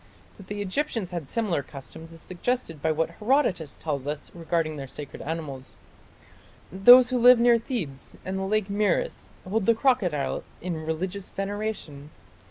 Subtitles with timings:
[0.37, 4.87] "That the Egyptians had similar customs is suggested by what Herodotus tells us regarding their
[4.87, 5.75] sacred animals:
[6.71, 12.09] "Those who live near Thebes and the lake Moeris hold the crocodile in religious veneration....